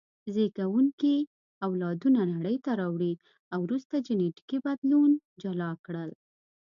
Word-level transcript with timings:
زېږوونکي 0.33 1.15
اولادونه 1.67 2.21
نړۍ 2.33 2.57
ته 2.65 2.71
راوړي 2.81 3.13
او 3.53 3.59
وروسته 3.67 3.95
جینټیکي 4.05 4.57
بدلون 4.65 5.11
جلا 5.41 5.71
کړل. 5.85 6.11